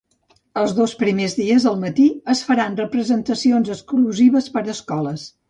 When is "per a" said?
4.57-4.67